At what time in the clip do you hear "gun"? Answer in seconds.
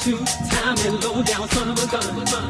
1.86-2.49